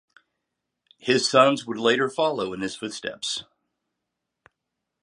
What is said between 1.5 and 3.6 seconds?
would later follow in his footsteps.